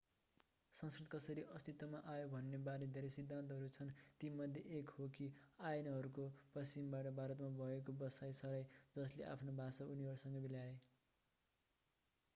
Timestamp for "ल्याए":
10.47-10.73